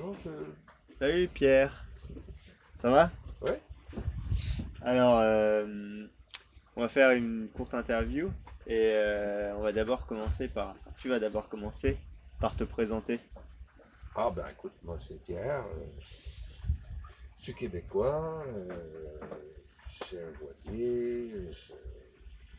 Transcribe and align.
Bonjour, 0.00 0.16
je... 0.24 0.94
Salut 0.94 1.28
Pierre. 1.28 1.84
Ça 2.76 2.90
va? 2.90 3.10
Ouais. 3.40 3.60
Alors, 4.82 5.18
euh, 5.20 6.06
on 6.76 6.82
va 6.82 6.88
faire 6.88 7.10
une 7.12 7.48
courte 7.48 7.74
interview 7.74 8.30
et 8.66 8.92
euh, 8.94 9.54
on 9.56 9.62
va 9.62 9.72
d'abord 9.72 10.06
commencer 10.06 10.48
par. 10.48 10.76
Tu 10.98 11.08
vas 11.08 11.18
d'abord 11.18 11.48
commencer 11.48 11.98
par 12.40 12.54
te 12.56 12.64
présenter. 12.64 13.20
Ah 14.14 14.30
ben 14.34 14.46
écoute, 14.50 14.72
moi 14.84 14.96
c'est 15.00 15.22
Pierre. 15.24 15.64
euh, 15.64 16.00
je 17.38 17.44
suis 17.44 17.54
québécois. 17.54 18.44
euh, 18.46 19.20
j'ai 20.08 20.20
un 20.22 20.30
voilier. 20.40 21.30
Je, 21.50 21.72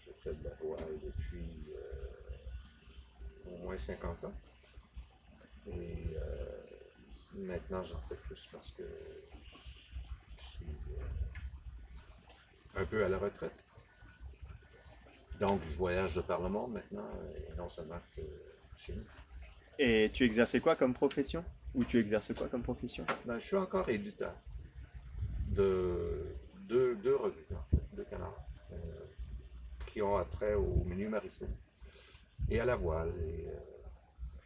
je 0.05 0.11
fais 0.23 0.33
de 0.33 0.43
la 0.43 0.55
voile 0.61 0.99
depuis 1.03 1.69
au 3.47 3.57
moins 3.63 3.77
50 3.77 4.25
ans. 4.25 4.33
Et 5.67 6.17
maintenant 7.39 7.83
j'en 7.83 7.99
fais 8.07 8.15
plus 8.15 8.47
parce 8.51 8.71
que 8.71 8.83
je 10.41 10.45
suis 10.45 10.65
euh, 10.91 12.81
un 12.81 12.85
peu 12.85 13.03
à 13.03 13.09
la 13.09 13.17
retraite. 13.17 13.63
Donc 15.39 15.61
je 15.69 15.77
voyage 15.77 16.15
de 16.15 16.21
par 16.21 16.41
le 16.41 16.49
monde 16.49 16.73
maintenant, 16.73 17.07
et 17.37 17.55
non 17.57 17.69
seulement 17.69 17.99
que 18.15 18.21
chez 18.77 18.93
nous. 18.93 19.05
Et 19.77 20.11
tu 20.13 20.25
exerçais 20.25 20.59
quoi 20.59 20.75
comme 20.75 20.93
profession? 20.93 21.43
Ou 21.73 21.85
tu 21.85 21.99
exerces 21.99 22.33
quoi 22.33 22.47
comme 22.47 22.63
profession? 22.63 23.05
Ben, 23.25 23.39
je 23.39 23.45
suis 23.45 23.55
encore 23.55 23.87
éditeur 23.89 24.33
de 25.47 26.17
deux, 26.67 26.95
deux 26.95 27.15
revues, 27.15 27.45
en 27.51 27.63
fait, 27.69 27.95
deux 27.95 28.03
canards, 28.03 28.43
euh, 28.73 28.75
qui 29.87 30.01
ont 30.01 30.17
attrait 30.17 30.55
au 30.55 30.83
milieu 30.83 31.09
maritime 31.09 31.55
et 32.49 32.59
à 32.59 32.65
la 32.65 32.75
voile. 32.75 33.13
Et, 33.19 33.47
euh, 33.47 33.59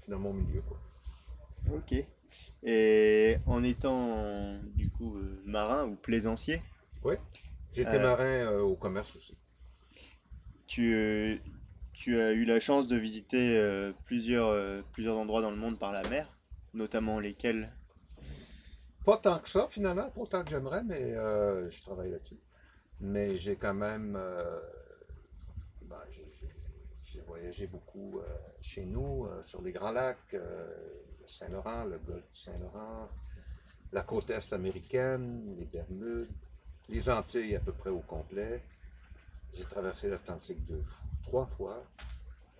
dans 0.07 0.19
mon 0.19 0.33
milieu, 0.33 0.61
quoi. 0.61 0.77
Ok. 1.71 1.93
Et 2.63 3.37
en 3.45 3.63
étant 3.63 4.57
du 4.75 4.89
coup 4.89 5.15
euh, 5.17 5.41
marin 5.45 5.85
ou 5.85 5.95
plaisancier, 5.95 6.61
Oui, 7.03 7.15
j'étais 7.71 7.97
Euh. 7.97 8.01
marin 8.01 8.23
euh, 8.25 8.61
au 8.61 8.75
commerce 8.75 9.15
aussi. 9.15 9.37
tu, 10.67 11.39
tu 11.93 12.19
as 12.19 12.31
eu 12.31 12.45
la 12.45 12.59
chance 12.59 12.87
de 12.87 12.95
visiter 12.95 13.57
euh, 13.57 13.91
plusieurs, 14.05 14.83
plusieurs 14.93 15.17
endroits 15.17 15.41
dans 15.41 15.51
le 15.51 15.57
monde 15.57 15.77
par 15.77 15.91
la 15.91 16.01
mer, 16.09 16.27
notamment 16.73 17.19
lesquels? 17.19 17.71
Pas 19.05 19.17
tant 19.17 19.39
que 19.39 19.49
ça, 19.49 19.67
finalement, 19.69 20.09
pas 20.09 20.21
autant 20.21 20.43
que 20.43 20.49
j'aimerais, 20.49 20.83
mais 20.83 21.13
je 21.69 21.81
travaille 21.83 22.11
là-dessus. 22.11 22.39
Mais 23.01 23.35
j'ai 23.35 23.55
quand 23.57 23.73
même. 23.73 24.13
ben, 25.81 25.97
j'ai- 26.11 27.21
voyagé 27.27 27.67
beaucoup 27.67 28.19
chez 28.61 28.85
nous, 28.85 29.27
sur 29.41 29.61
les 29.61 29.71
Grands 29.71 29.91
Lacs, 29.91 30.35
Saint-Laurent, 31.27 31.85
le 31.85 31.97
golfe 31.99 32.29
du 32.31 32.39
Saint-Laurent, 32.39 33.09
la 33.91 34.01
côte 34.03 34.29
est 34.31 34.53
américaine, 34.53 35.55
les 35.57 35.65
Bermudes, 35.65 36.31
les 36.89 37.09
Antilles 37.09 37.55
à 37.55 37.59
peu 37.59 37.71
près 37.73 37.89
au 37.89 37.99
complet. 37.99 38.63
J'ai 39.53 39.65
traversé 39.65 40.09
l'Atlantique 40.09 40.65
deux, 40.65 40.81
trois 41.23 41.45
fois. 41.45 41.83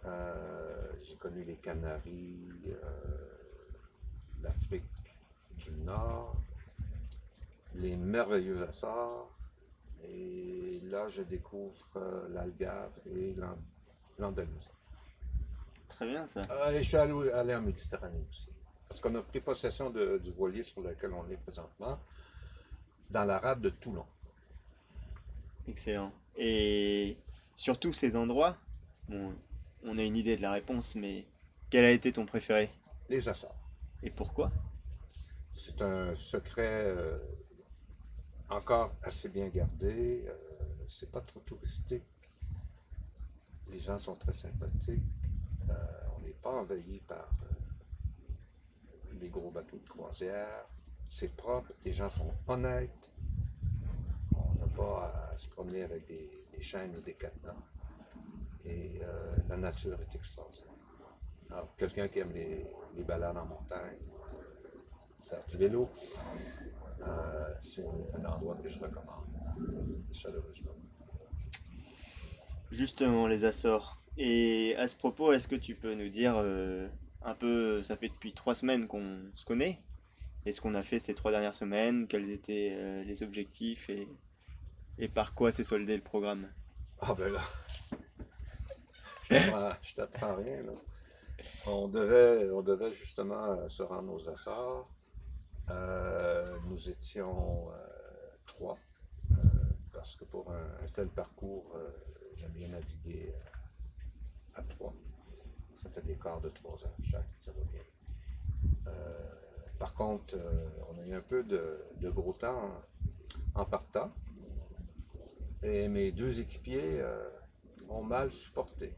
Euh, 0.06 0.92
j'ai 1.02 1.16
connu 1.16 1.44
les 1.44 1.56
Canaries, 1.56 2.50
euh, 2.68 3.28
l'Afrique 4.42 4.84
du 5.58 5.72
Nord, 5.72 6.36
les 7.76 7.96
merveilleux 7.96 8.62
Açores, 8.68 9.32
et 10.04 10.82
là 10.84 11.08
je 11.10 11.24
découvre 11.24 11.88
euh, 11.96 12.28
l'Algarve 12.30 12.92
et 13.08 13.34
l'An- 13.34 13.58
l'Andalousie. 14.20 14.70
Très 15.96 16.08
bien 16.08 16.28
ça. 16.28 16.42
Euh, 16.50 16.72
et 16.72 16.84
je 16.84 16.88
suis 16.88 16.98
allé, 16.98 17.32
allé 17.32 17.56
en 17.56 17.62
Méditerranée 17.62 18.26
aussi, 18.30 18.50
parce 18.88 19.00
qu'on 19.02 19.14
a 19.16 19.22
pris 19.22 19.40
possession 19.42 19.90
de- 19.90 20.18
du 20.24 20.32
voilier 20.32 20.64
sur 20.64 20.82
lequel 20.82 21.12
on 21.14 21.28
est 21.30 21.38
présentement, 21.38 22.00
dans 23.10 23.26
la 23.26 23.40
rade 23.40 23.62
de 23.62 23.70
Toulon. 23.70 24.06
Excellent. 25.68 26.12
Et 26.36 27.18
sur 27.56 27.80
tous 27.80 27.94
ces 27.94 28.16
endroits, 28.16 28.58
bon, 29.08 29.36
on 29.84 29.98
a 29.98 30.02
une 30.04 30.16
idée 30.18 30.36
de 30.36 30.42
la 30.42 30.52
réponse, 30.54 30.96
mais 30.96 31.26
quel 31.70 31.86
a 31.86 31.92
été 31.92 32.12
ton 32.12 32.26
préféré? 32.26 32.72
Les 33.10 33.28
Açores. 33.30 33.56
et 34.02 34.10
pourquoi? 34.10 34.52
C'est 35.54 35.82
un 35.84 36.16
secret 36.16 36.86
euh, 36.88 37.18
encore 38.50 38.96
assez 39.04 39.30
bien 39.30 39.48
gardé. 39.50 40.24
euh, 40.28 40.36
c'est 40.88 41.12
pas 41.12 41.22
trop 41.22 41.40
touristique. 41.42 42.04
Les 43.70 43.80
gens 43.80 43.98
sont 44.00 44.16
très 44.16 44.34
sympathiques. 44.34 45.02
Euh, 45.70 45.74
on 46.16 46.22
n'est 46.22 46.34
pas 46.34 46.52
envahi 46.52 47.00
par 47.08 47.30
euh, 47.44 49.14
les 49.20 49.30
gros 49.30 49.52
bateaux 49.52 49.78
de 49.78 49.88
croisière. 49.88 50.66
C'est 51.10 51.36
propre. 51.36 51.72
Les 51.86 51.92
gens 51.92 52.10
sont 52.10 52.32
honnêtes. 52.48 53.12
On 54.36 54.54
n'a 54.60 54.68
pas 54.76 55.32
à 55.32 55.38
se 55.38 55.50
promener 55.50 55.84
avec 55.84 56.08
des, 56.08 56.30
chaînes 56.62 56.96
ou 56.96 57.02
des 57.02 57.14
cadenas. 57.14 57.56
Et 58.64 59.02
euh, 59.04 59.36
la 59.50 59.58
nature 59.58 60.00
est 60.00 60.16
extraordinaire. 60.16 60.72
Alors, 61.52 61.76
quelqu'un 61.76 62.08
qui 62.08 62.20
aime 62.20 62.32
les, 62.32 62.66
les 62.96 63.04
balades 63.04 63.36
en 63.36 63.46
montagne, 63.46 63.98
faire 65.26 65.44
du 65.50 65.58
vélo. 65.58 65.90
C'est 67.60 67.86
un 68.16 68.26
endroit 68.26 68.56
que 68.56 68.70
je 68.70 68.80
recommande 68.80 69.28
chaleureusement. 70.14 70.72
Justement, 72.72 73.28
les 73.28 73.46
Açores. 73.46 74.03
Et 74.18 74.76
à 74.78 74.88
ce 74.88 74.96
propos, 74.96 75.34
est-ce 75.34 75.48
que 75.48 75.56
tu 75.56 75.76
peux 75.76 75.96
nous 75.96 76.10
dire 76.10 76.36
euh, 76.38 76.88
un 77.24 77.36
peu, 77.36 77.82
ça 77.84 77.98
fait 77.98 78.10
depuis 78.10 78.34
trois 78.34 78.54
semaines 78.56 78.88
qu'on 78.88 79.18
se 79.36 79.46
connaît, 79.46 79.82
et 80.46 80.52
ce 80.52 80.62
qu'on 80.62 80.76
a 80.76 80.84
fait 80.84 81.00
ces 81.00 81.16
trois 81.16 81.32
dernières 81.32 81.56
semaines, 81.56 82.08
quels 82.08 82.30
étaient 82.30 82.76
euh, 82.76 83.04
les 83.04 83.24
objectifs 83.24 83.90
et, 83.90 84.08
par 85.08 85.34
quoi 85.34 85.52
s'est 85.52 85.64
soldé 85.64 85.96
le 85.96 86.04
programme? 86.04 86.48
Ah 87.02 87.14
ben 87.16 87.34
là, 87.34 87.42
je 89.82 89.96
t'apprends- 89.96 90.36
rien. 90.36 90.64
On 91.66 91.88
devait, 91.88 92.50
on 92.52 92.62
devait 92.62 92.92
justement 92.92 93.46
euh, 93.46 93.68
se 93.68 93.84
rendre 93.84 94.14
aux 94.14 94.30
Açores. 94.30 94.90
Nous 96.70 96.90
étions 96.90 97.70
trois, 98.46 98.78
parce 99.92 100.16
que 100.16 100.26
pour 100.26 100.52
un, 100.52 100.86
tel 100.94 101.08
parcours, 101.08 101.78
j'aime 102.36 102.52
bien 102.52 102.68
naviguer 102.70 103.34
euh, 103.34 103.50
à 104.56 104.62
trois. 104.64 104.94
Ça 105.82 105.90
fait 105.90 106.06
des 106.06 106.16
quarts 106.16 106.42
de 106.42 106.50
trois 106.50 106.82
heures 106.84 106.96
chaque, 107.02 107.28
ça 107.36 107.52
va 107.52 107.64
bien. 107.72 107.82
Euh, 108.88 109.30
par 109.80 109.94
contre, 109.94 110.36
euh, 110.38 110.70
on 110.90 111.00
a 111.00 111.06
eu 111.06 111.14
un 111.14 111.22
peu 111.22 111.44
de, 111.44 112.10
gros 112.10 112.34
temps 112.34 112.72
en, 113.56 113.66
partant. 113.66 114.12
Et 115.62 115.88
mes 115.88 116.12
deux 116.12 116.40
équipiers 116.40 117.00
euh, 117.02 117.30
ont 117.90 118.04
mal 118.04 118.32
supporté. 118.32 118.96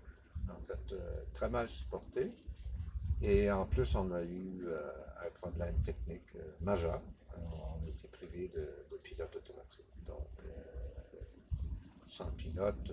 En 0.50 0.62
fait, 0.68 0.96
très 1.34 1.50
mal 1.50 1.68
supporté. 1.68 2.32
Et 3.22 3.50
en 3.52 3.66
plus, 3.66 3.96
on 3.96 4.12
a 4.12 4.24
eu 4.24 4.68
un 5.26 5.30
problème 5.40 5.76
technique 5.80 6.38
majeur. 6.62 7.02
On 7.36 7.88
été 7.88 8.08
privé 8.08 8.50
de, 8.50 8.86
de 8.92 8.98
pilote 9.02 9.36
automatique. 9.36 9.86
Donc, 10.06 10.28
sans 12.06 12.30
pilote, 12.32 12.92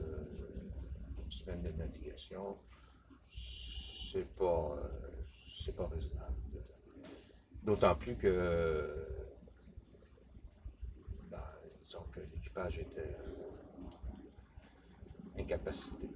semaine 1.32 1.62
de 1.62 1.70
navigation, 1.72 2.59
c'est 3.31 4.28
pas, 4.37 4.76
euh, 4.76 5.72
pas 5.76 5.87
raisonnable. 5.87 6.34
D'autant 7.62 7.94
plus 7.94 8.16
que, 8.16 9.06
ben, 11.31 11.38
que 12.12 12.21
l'équipage 12.21 12.78
était 12.78 13.00
euh, 13.00 13.48
incapacité. 15.38 16.09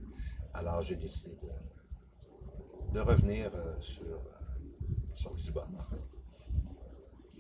Alors 0.53 0.83
j'ai 0.83 0.97
décidé 0.97 1.37
de, 1.37 2.95
de 2.95 3.01
revenir 3.01 3.51
euh, 3.55 3.79
sur, 3.81 4.07
euh, 4.07 4.19
sur 5.15 5.33
Lisbonne. 5.35 5.79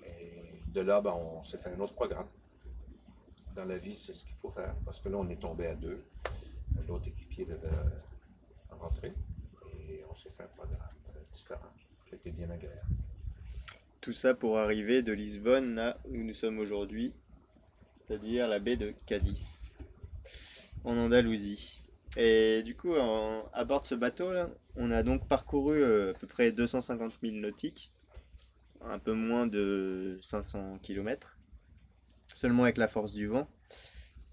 Et 0.04 0.62
de 0.68 0.80
là, 0.80 1.00
ben, 1.00 1.12
on 1.12 1.42
s'est 1.42 1.58
fait 1.58 1.70
un 1.70 1.80
autre 1.80 1.94
programme. 1.94 2.28
Dans 3.54 3.64
la 3.64 3.78
vie, 3.78 3.96
c'est 3.96 4.12
ce 4.12 4.24
qu'il 4.24 4.36
faut 4.36 4.50
faire. 4.50 4.74
Parce 4.84 5.00
que 5.00 5.08
là, 5.08 5.16
on 5.16 5.28
est 5.28 5.40
tombé 5.40 5.66
à 5.66 5.74
deux. 5.74 6.04
L'autre 6.88 7.08
équipier 7.08 7.44
devait 7.44 7.66
euh, 7.66 8.74
rentrer. 8.78 9.12
Et 9.88 10.02
on 10.10 10.14
s'est 10.14 10.30
fait 10.30 10.44
un 10.44 10.48
programme 10.48 10.80
euh, 11.10 11.20
différent, 11.32 11.72
qui 12.06 12.14
a 12.14 12.16
été 12.16 12.30
bien 12.30 12.50
agréable. 12.50 12.86
Tout 14.00 14.12
ça 14.12 14.34
pour 14.34 14.58
arriver 14.58 15.02
de 15.02 15.12
Lisbonne 15.12 15.74
là 15.74 15.98
où 16.08 16.16
nous 16.16 16.34
sommes 16.34 16.58
aujourd'hui, 16.58 17.12
c'est-à-dire 17.98 18.46
la 18.46 18.60
baie 18.60 18.76
de 18.76 18.94
Cadiz, 19.06 19.74
en 20.84 20.96
Andalousie. 20.96 21.80
Et 22.16 22.62
du 22.62 22.76
coup, 22.76 22.94
à 22.94 23.64
bord 23.64 23.80
de 23.80 23.86
ce 23.86 23.94
bateau 23.94 24.32
là, 24.32 24.48
on 24.76 24.90
a 24.90 25.02
donc 25.02 25.26
parcouru 25.26 25.82
euh, 25.82 26.10
à 26.10 26.14
peu 26.14 26.26
près 26.26 26.52
250 26.52 27.18
000 27.20 27.34
nautiques, 27.36 27.92
un 28.82 28.98
peu 28.98 29.12
moins 29.12 29.46
de 29.46 30.18
500 30.22 30.78
km, 30.82 31.38
seulement 32.28 32.62
avec 32.62 32.76
la 32.76 32.88
force 32.88 33.12
du 33.12 33.26
vent. 33.26 33.48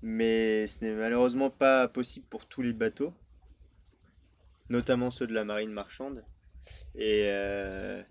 Mais 0.03 0.67
ce 0.67 0.83
n'est 0.83 0.93
malheureusement 0.93 1.49
pas 1.49 1.87
possible 1.87 2.25
pour 2.29 2.45
tous 2.45 2.61
les 2.61 2.73
bateaux, 2.73 3.13
notamment 4.69 5.09
ceux 5.09 5.25
de 5.25 5.33
la 5.33 5.45
marine 5.45 5.71
marchande. 5.71 6.23
Et 6.93 7.29
euh, 7.29 8.03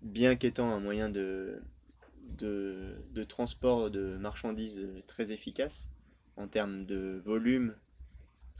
bien 0.00 0.36
qu'étant 0.36 0.70
un 0.72 0.80
moyen 0.80 1.10
de, 1.10 1.62
de, 2.38 3.24
transport 3.24 3.90
de 3.90 4.16
marchandises 4.16 4.88
très 5.06 5.32
efficace 5.32 5.90
en 6.36 6.48
termes 6.48 6.84
de 6.86 7.20
volume 7.24 7.74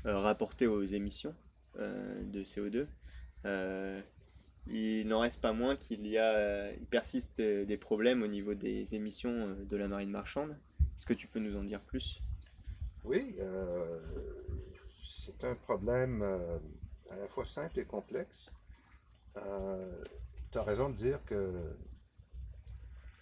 euh, 0.05 0.19
rapporté 0.19 0.67
aux 0.67 0.85
émissions 0.85 1.35
euh, 1.79 2.23
de 2.25 2.43
CO2. 2.43 2.87
Euh, 3.45 4.01
il 4.69 5.07
n'en 5.09 5.21
reste 5.21 5.41
pas 5.41 5.53
moins 5.53 5.77
qu'il 5.77 6.07
y 6.07 6.19
a, 6.19 6.73
il 6.73 6.87
persiste 6.87 7.41
des 7.41 7.77
problèmes 7.77 8.23
au 8.23 8.27
niveau 8.27 8.55
des 8.55 8.95
émissions 8.95 9.57
de 9.69 9.77
la 9.77 9.89
marine 9.89 10.11
marchande. 10.11 10.57
Est-ce 10.97 11.07
que 11.07 11.15
tu 11.15 11.29
peux 11.29 11.39
nous 11.39 11.57
en 11.57 11.63
dire 11.63 11.81
plus? 11.81 12.21
Oui, 13.07 13.39
c'est 15.03 15.45
un 15.45 15.55
problème 15.55 16.23
à 17.11 17.17
la 17.17 17.29
fois 17.29 17.45
simple 17.45 17.79
et 17.79 17.85
complexe. 17.85 18.53
tu 19.35 20.59
as 20.59 20.63
raison 20.63 20.91
de 20.91 20.97
dire 20.97 21.25
que 21.25 21.77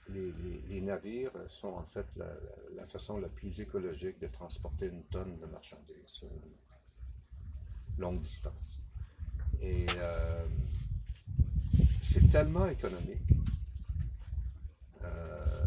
les, 0.08 0.80
navires 0.80 1.32
sont 1.48 1.68
en 1.68 1.84
fait 1.84 2.06
la, 2.16 2.86
façon 2.86 3.18
la 3.18 3.28
plus 3.28 3.60
écologique 3.60 4.18
de 4.18 4.26
transporter 4.28 4.86
une 4.86 5.04
tonne 5.04 5.38
de 5.38 5.46
marchandises 5.46 6.06
sur 6.06 6.28
longue 7.98 8.20
distance. 8.20 8.82
Et 9.60 9.86
euh, 9.96 10.46
c'est 12.02 12.28
tellement 12.30 12.66
économique 12.66 13.22
euh, 15.02 15.63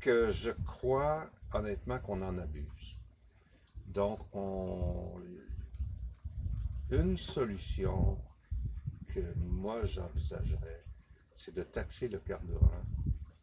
que 0.00 0.30
je 0.30 0.50
crois 0.50 1.30
honnêtement 1.52 1.98
qu'on 1.98 2.22
en 2.22 2.38
abuse. 2.38 2.98
Donc, 3.86 4.20
on, 4.32 5.20
une 6.90 7.18
solution 7.18 8.18
que 9.08 9.20
moi 9.36 9.84
j'envisagerais, 9.84 10.84
c'est 11.34 11.54
de 11.54 11.62
taxer 11.62 12.08
le 12.08 12.18
carburant 12.18 12.82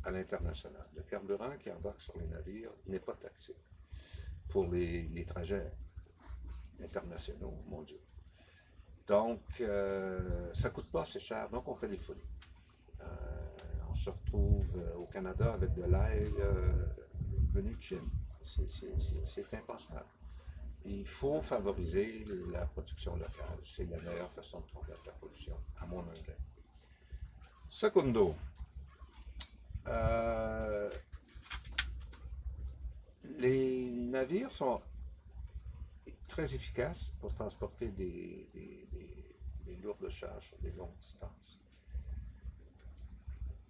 à 0.03 0.11
l'international. 0.11 0.85
Le 0.95 1.03
carburant 1.03 1.57
qui 1.57 1.71
embarque 1.71 2.01
sur 2.01 2.17
les 2.17 2.27
navires 2.27 2.71
n'est 2.87 2.99
pas 2.99 3.13
taxé 3.13 3.55
pour 4.49 4.67
les, 4.71 5.25
trajets 5.25 5.71
internationaux, 6.81 7.63
mondiaux. 7.67 8.01
Donc, 9.07 9.41
euh, 9.61 10.53
ça 10.53 10.69
coûte 10.69 10.91
pas 10.91 11.01
assez 11.01 11.19
cher, 11.19 11.49
donc 11.49 11.67
on 11.67 11.75
fait 11.75 11.87
des 11.87 11.97
folies. 11.97 12.21
Euh, 13.01 13.05
on 13.95 13.97
se 13.97 14.09
retrouve 14.09 14.75
euh, 14.75 14.95
au 14.97 15.05
Canada 15.05 15.53
avec 15.53 15.73
de 15.73 15.83
l'ail 15.83 16.33
venu 17.53 17.75
de 17.75 17.81
Chine. 17.81 18.09
C'est 18.43 19.53
impensable. 19.53 20.05
Il 20.83 21.07
faut 21.07 21.41
favoriser 21.41 22.25
la 22.51 22.65
production 22.65 23.15
locale. 23.15 23.57
C'est 23.63 23.89
la 23.89 23.97
meilleure 24.01 24.31
façon 24.33 24.59
de 24.59 24.71
combattre 24.71 25.01
la 25.05 25.13
pollution, 25.13 25.55
à 25.79 25.85
mon 25.85 26.01
avis. 26.09 26.21
Secondo, 27.69 28.35
euh, 29.87 30.91
les 33.37 33.91
navires 33.91 34.51
sont 34.51 34.81
très 36.27 36.53
efficaces 36.53 37.13
pour 37.21 37.33
transporter 37.33 37.87
des, 37.87 38.49
lourdes 39.81 40.09
charges 40.09 40.49
sur 40.49 40.57
des 40.59 40.71
longues 40.71 40.97
distances. 40.99 41.59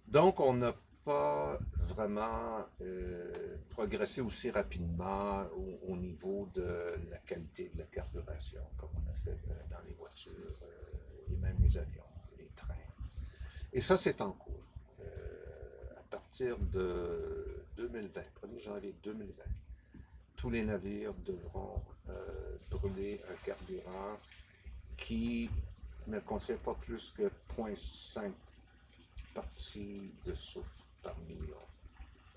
Donc, 0.08 0.40
on 0.40 0.54
n'a 0.54 0.74
pas 1.04 1.58
vraiment 1.76 2.64
euh, 2.80 3.56
progressé 3.70 4.20
aussi 4.20 4.50
rapidement 4.50 5.44
au, 5.86 5.96
niveau 5.96 6.48
de 6.54 6.94
la 7.10 7.18
qualité 7.18 7.70
de 7.74 7.78
la 7.78 7.84
carburation, 7.84 8.62
comme 8.76 8.90
on 8.94 9.10
a 9.10 9.14
fait 9.14 9.30
euh, 9.30 9.54
dans 9.70 9.82
les 9.86 9.94
voitures 9.94 10.56
et 11.30 11.36
même 11.36 11.56
les 11.62 11.78
avions. 11.78 12.02
Et 13.76 13.82
ça, 13.82 13.98
c'est 13.98 14.22
en 14.22 14.32
cours. 14.32 14.64
Euh, 15.00 15.04
à 15.98 16.02
partir 16.10 16.56
de 16.58 17.62
2020, 17.76 18.22
1er 18.42 18.58
janvier 18.58 18.94
2020, 19.04 19.42
tous 20.34 20.48
les 20.48 20.62
navires 20.62 21.12
devront 21.26 21.82
euh, 22.08 22.56
brûler 22.70 23.20
un 23.30 23.34
carburant 23.44 24.16
qui 24.96 25.50
ne 26.06 26.18
contient 26.20 26.56
pas 26.56 26.72
plus 26.72 27.10
que 27.10 27.30
0,5 27.54 28.32
parties 29.36 30.10
de 30.24 30.34
soufre 30.34 30.84
par 31.02 31.16
million. 31.28 31.64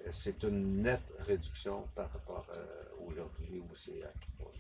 Euh, 0.06 0.10
c'est 0.12 0.44
une 0.44 0.82
nette 0.84 1.12
réduction 1.20 1.88
par 1.96 2.12
rapport 2.12 2.46
à 2.52 3.04
aujourd'hui 3.08 3.60
où 3.60 3.76
c'est 3.76 4.04
à 4.04 4.12
3 4.38 4.52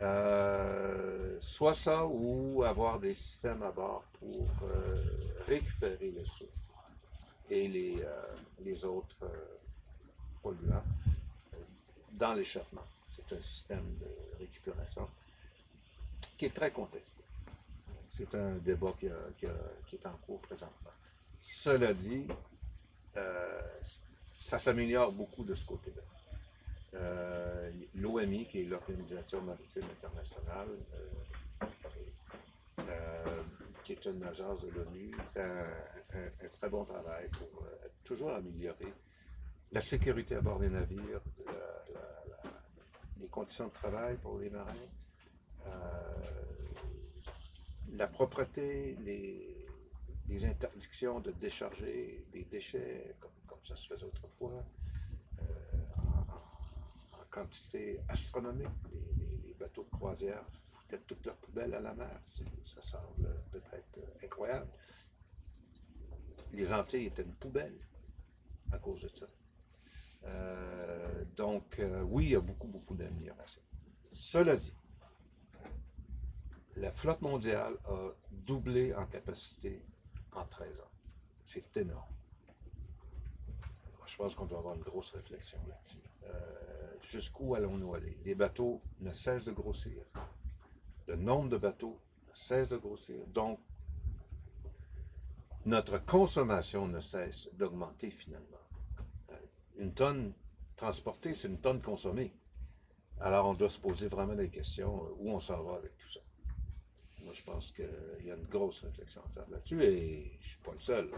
euh, 0.00 1.36
soit 1.38 1.74
ça 1.74 2.06
ou 2.06 2.64
avoir 2.64 2.98
des 2.98 3.14
systèmes 3.14 3.62
à 3.62 3.70
bord 3.70 4.02
pour 4.18 4.48
euh, 4.64 5.04
récupérer 5.46 6.10
le 6.10 6.24
soufre 6.24 6.50
et 7.48 7.68
les, 7.68 8.02
euh, 8.02 8.36
les 8.64 8.84
autres 8.84 9.30
polluants 10.42 10.82
dans 12.12 12.34
l'échappement. 12.34 12.84
C'est 13.06 13.32
un 13.32 13.40
système 13.40 13.96
de 14.00 14.38
récupération 14.38 15.08
qui 16.36 16.46
est 16.46 16.54
très 16.54 16.72
contesté. 16.72 17.22
C'est 18.08 18.34
un 18.34 18.56
débat 18.56 18.94
qui, 18.98 19.06
est 19.06 20.06
en 20.06 20.16
cours 20.26 20.40
présentement. 20.40 20.90
Cela 21.40 21.94
dit, 21.94 22.26
ça 24.32 24.58
s'améliore 24.58 25.12
beaucoup 25.12 25.44
de 25.44 25.54
ce 25.54 25.64
côté-là. 25.66 26.02
Euh, 26.94 27.70
L'OMI, 27.94 28.46
qui 28.46 28.60
est 28.60 28.64
l'Organisation 28.64 29.40
maritime 29.42 29.84
internationale, 29.84 30.68
euh, 30.94 31.66
euh, 32.80 33.42
qui 33.82 33.92
est 33.92 34.04
une 34.04 34.22
agence 34.24 34.62
de 34.62 34.70
l'ONU, 34.70 35.14
fait 35.32 35.40
un, 35.42 36.48
très 36.52 36.68
bon 36.68 36.84
travail 36.84 37.28
pour 37.30 37.64
toujours 38.04 38.32
améliorer 38.32 38.92
la 39.72 39.80
sécurité 39.80 40.34
à 40.36 40.42
bord 40.42 40.58
des 40.58 40.68
navires, 40.68 41.22
les 43.18 43.28
conditions 43.28 43.68
de 43.68 43.72
travail 43.72 44.16
pour 44.18 44.38
les 44.38 44.50
marins, 44.50 44.74
la 47.92 48.06
propreté, 48.06 48.96
les, 49.04 49.58
interdictions 50.46 51.20
de 51.20 51.30
décharger 51.32 52.24
des 52.32 52.44
déchets, 52.44 53.14
comme, 53.20 53.58
ça 53.62 53.76
se 53.76 53.86
faisait 53.86 54.06
autrefois, 54.06 54.64
quantité 57.32 58.00
astronomique. 58.08 58.68
Les, 58.92 59.54
bateaux 59.58 59.84
de 59.84 59.90
croisière 59.90 60.44
foutaient 60.60 61.00
toutes 61.06 61.24
leurs 61.24 61.36
poubelles 61.36 61.74
à 61.74 61.80
la 61.80 61.94
mer. 61.94 62.20
Ça 62.64 62.82
semble 62.82 63.42
peut-être 63.52 64.00
incroyable. 64.24 64.70
Les 66.52 66.72
Antilles 66.72 67.06
étaient 67.06 67.22
une 67.22 67.34
poubelle 67.34 67.78
à 68.72 68.78
cause 68.78 69.02
de 69.02 69.08
ça. 69.08 69.26
Euh, 70.24 71.24
donc, 71.36 71.78
euh, 71.78 72.02
oui, 72.02 72.26
il 72.26 72.30
y 72.32 72.34
a 72.34 72.40
beaucoup, 72.40 72.66
beaucoup 72.66 72.94
d'améliorations. 72.94 73.62
Cela 74.12 74.56
dit, 74.56 74.74
la 76.76 76.90
flotte 76.90 77.20
mondiale 77.20 77.76
a 77.84 78.10
doublé 78.30 78.94
en 78.94 79.06
capacité 79.06 79.84
en 80.32 80.44
13 80.44 80.80
ans. 80.80 80.90
C'est 81.44 81.76
énorme. 81.76 82.14
je 84.06 84.16
pense 84.16 84.34
qu'on 84.34 84.46
doit 84.46 84.58
avoir 84.58 84.74
une 84.74 84.82
grosse 84.82 85.10
réflexion 85.12 85.58
là-dessus. 85.68 86.02
Euh, 86.24 86.94
jusqu'où 87.02 87.54
allons-nous 87.54 87.94
aller? 87.94 88.16
Les 88.24 88.34
bateaux 88.34 88.80
ne 89.00 89.12
cessent 89.12 89.44
de 89.44 89.52
grossir. 89.52 90.04
Le 91.06 91.16
nombre 91.16 91.48
de 91.48 91.58
bateaux 91.58 92.00
ne 92.28 92.34
cesse 92.34 92.68
de 92.68 92.76
grossir. 92.76 93.26
Donc, 93.28 93.58
notre 95.64 96.04
consommation 96.04 96.88
ne 96.88 97.00
cesse 97.00 97.50
d'augmenter 97.54 98.10
finalement. 98.10 98.46
Euh, 99.30 99.36
une 99.76 99.94
tonne 99.94 100.32
transportée, 100.76 101.34
c'est 101.34 101.48
une 101.48 101.60
tonne 101.60 101.80
consommée. 101.80 102.34
Alors, 103.20 103.46
on 103.46 103.54
doit 103.54 103.68
se 103.68 103.78
poser 103.78 104.08
vraiment 104.08 104.34
des 104.34 104.50
questions 104.50 105.04
euh, 105.04 105.14
où 105.18 105.30
on 105.30 105.40
s'en 105.40 105.62
va 105.62 105.76
avec 105.76 105.96
tout 105.98 106.08
ça? 106.08 106.20
Moi, 107.32 107.38
je 107.38 107.50
pense 107.50 107.70
qu'il 107.70 108.26
y 108.26 108.30
a 108.30 108.34
une 108.34 108.44
grosse 108.44 108.82
réflexion 108.82 109.22
à 109.24 109.28
faire 109.30 109.48
là-dessus 109.48 109.82
et 109.82 110.36
je 110.38 110.44
ne 110.44 110.48
suis 110.50 110.58
pas 110.58 110.72
le 110.72 110.78
seul. 110.78 111.10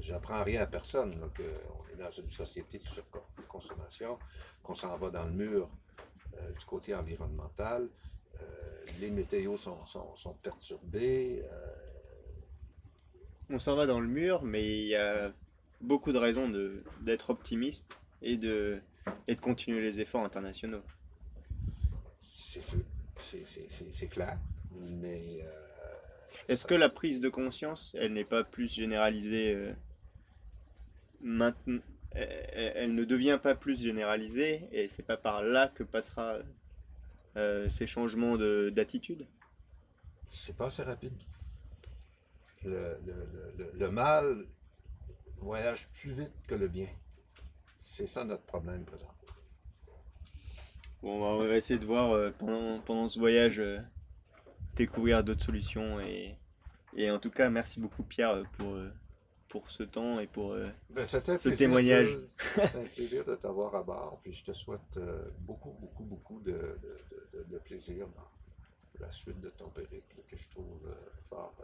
J'apprends 0.00 0.42
rien 0.42 0.62
à 0.62 0.66
personne 0.66 1.14
qu'on 1.36 1.92
est 1.92 1.96
dans 1.96 2.10
une 2.10 2.32
société 2.32 2.80
de 2.80 2.88
surconsommation, 2.88 4.18
qu'on 4.64 4.74
s'en 4.74 4.96
va 4.98 5.10
dans 5.10 5.24
le 5.24 5.30
mur 5.30 5.68
euh, 6.34 6.50
du 6.50 6.64
côté 6.64 6.96
environnemental. 6.96 7.88
Euh, 8.40 8.84
les 8.98 9.12
météos 9.12 9.56
sont, 9.56 9.78
perturbés. 10.42 11.44
Euh. 11.44 11.76
On 13.50 13.60
s'en 13.60 13.76
va 13.76 13.86
dans 13.86 14.00
le 14.00 14.08
mur, 14.08 14.42
mais 14.42 14.80
il 14.80 14.88
y 14.88 14.96
a 14.96 15.32
beaucoup 15.80 16.10
de 16.10 16.18
raisons 16.18 16.50
d'être 17.02 17.30
optimiste 17.30 18.00
et 18.20 18.36
de, 18.36 18.82
et 19.28 19.36
de 19.36 19.40
continuer 19.40 19.80
les 19.80 20.00
efforts 20.00 20.24
internationaux. 20.24 20.82
C'est 22.20 24.08
clair, 24.08 24.36
mais 24.88 25.44
est-ce 26.48 26.66
que 26.66 26.74
la 26.74 26.88
prise 26.88 27.20
de 27.20 27.28
conscience, 27.28 27.94
elle 27.98 28.12
n'est 28.12 28.24
pas 28.24 28.44
plus 28.44 28.72
généralisée 28.72 29.54
euh, 29.54 29.72
maintenant 31.20 31.80
elle, 32.12 32.94
ne 32.96 33.04
devient 33.04 33.38
pas 33.40 33.54
plus 33.54 33.80
généralisée 33.80 34.68
et 34.72 34.88
c'est 34.88 35.04
pas 35.04 35.16
par 35.16 35.44
là 35.44 35.68
que 35.68 35.84
passera 35.84 36.38
euh, 37.36 37.68
ces 37.68 37.86
changements 37.86 38.36
d'attitude? 38.36 39.26
C'est 40.28 40.56
pas 40.56 40.66
assez 40.66 40.82
rapide. 40.82 41.12
le, 42.64 42.98
le- 43.06 43.54
le- 43.58 43.70
le 43.74 43.90
mal 43.90 44.44
voyage 45.38 45.86
plus 45.94 46.10
vite 46.12 46.32
que 46.48 46.54
le 46.56 46.66
bien. 46.68 46.88
C'est 47.78 48.06
ça 48.08 48.24
notre 48.24 48.42
problème 48.42 48.84
présent. 48.84 49.14
Bon, 51.02 51.22
on 51.24 51.46
va 51.46 51.56
essayer 51.56 51.78
de 51.78 51.86
voir 51.86 52.10
euh, 52.12 52.30
pendant, 52.36 52.80
pendant 52.80 53.08
ce 53.08 53.18
voyage 53.18 53.58
euh, 53.60 53.80
découvrir 54.86 55.22
d'autres 55.24 55.44
solutions 55.44 56.00
et, 56.00 56.36
et 56.96 57.10
en 57.10 57.18
tout 57.18 57.30
cas 57.30 57.48
merci 57.50 57.80
beaucoup 57.80 58.02
Pierre 58.02 58.42
pour, 58.58 58.76
pour 59.48 59.70
ce 59.70 59.82
temps 59.82 60.20
et 60.20 60.26
pour 60.26 60.52
euh, 60.52 60.68
Ben, 60.90 61.04
Ce 61.04 61.48
témoignage. 61.50 62.08
C'était 62.38 62.78
un 62.78 62.84
plaisir 62.84 63.24
de 63.24 63.34
t'avoir 63.34 63.74
à 63.74 63.82
bord, 63.82 64.20
puis 64.22 64.32
je 64.32 64.44
te 64.44 64.52
souhaite 64.52 64.96
euh, 64.98 65.28
beaucoup, 65.40 65.72
beaucoup, 65.80 66.04
beaucoup 66.04 66.40
de, 66.40 66.52
de- 66.52 66.78
de- 67.32 67.44
de- 67.52 67.58
plaisir 67.58 68.06
dans 68.08 68.30
la 69.00 69.10
suite 69.10 69.40
de 69.40 69.50
ton 69.50 69.68
périple 69.70 70.16
que 70.28 70.36
je 70.36 70.48
trouve 70.50 70.80
euh, 70.86 70.94
fort 71.28 71.54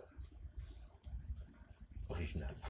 original. 2.08 2.56